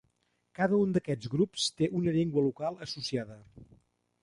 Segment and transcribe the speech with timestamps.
[0.59, 3.41] Cada un d'aquests grups té una llengua local associada.